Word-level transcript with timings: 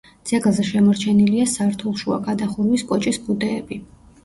ძეგლზე 0.27 0.63
შემორჩენილია 0.69 1.45
სართულშუა 1.51 2.19
გადახურვის 2.31 2.87
კოჭის 2.95 3.23
ბუდეები. 3.29 3.83